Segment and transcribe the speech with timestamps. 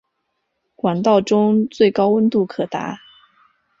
[0.75, 2.99] 管道中最高温度可达。